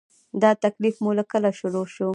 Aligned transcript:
دا 0.41 0.51
تکلیف 0.63 0.95
مو 1.03 1.11
له 1.17 1.23
کله 1.31 1.49
شروع 1.59 1.87
شو؟ 1.95 2.09